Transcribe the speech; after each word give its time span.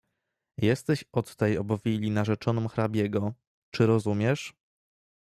"Jesteś 0.57 1.05
od 1.11 1.35
tej 1.35 1.57
obwili 1.57 2.11
narzeczoną 2.11 2.67
hrabiego, 2.67 3.33
czy 3.71 3.85
rozumiesz?" 3.87 4.53